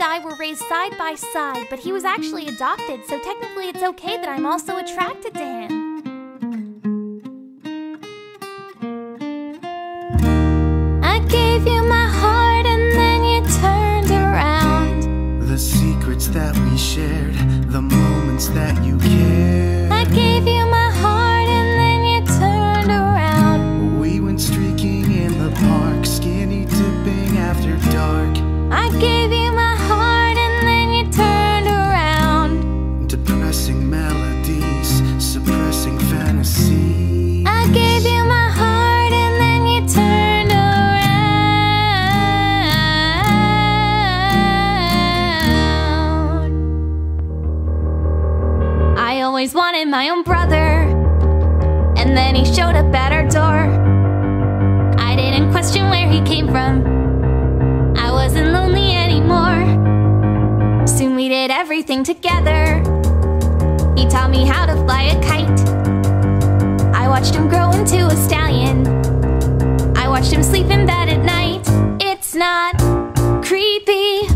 [0.00, 3.82] and I were raised side by side, but he was actually adopted, so technically it's
[3.82, 5.70] okay that I'm also attracted to him.
[11.02, 15.46] I gave you my heart and then you turned around.
[15.46, 17.34] The secrets that we shared,
[17.70, 19.92] the moments that you cared.
[19.92, 20.64] I gave you
[49.40, 50.84] always wanted my own brother,
[51.96, 53.72] and then he showed up at our door.
[55.00, 57.96] I didn't question where he came from.
[57.96, 59.64] I wasn't lonely anymore.
[60.86, 62.80] Soon we did everything together.
[63.96, 65.60] He taught me how to fly a kite.
[66.94, 68.86] I watched him grow into a stallion.
[69.96, 71.62] I watched him sleep in bed at night.
[71.98, 72.76] It's not
[73.42, 74.28] creepy.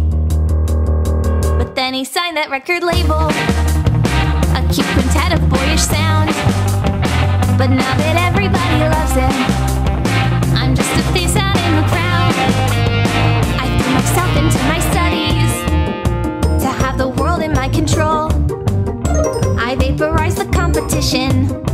[1.58, 3.73] But then he signed that record label.
[4.74, 6.30] Cute quintet of boyish sound.
[7.56, 9.30] But now that everybody loves him,
[10.52, 12.34] I'm just a face out in the crowd.
[13.62, 18.32] I threw myself into my studies to have the world in my control.
[19.56, 21.73] I vaporize the competition.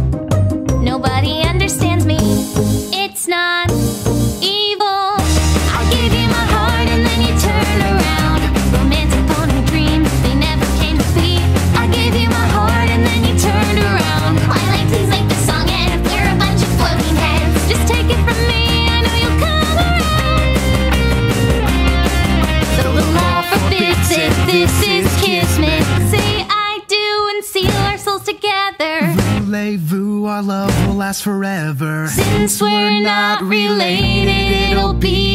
[24.61, 25.83] This is kismet.
[26.11, 29.01] Say I do and seal our souls together.
[29.41, 32.09] Voulez-vous, our love will last forever.
[32.09, 35.30] Since we're not related, it'll be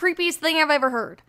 [0.00, 1.20] creepiest thing I've ever heard.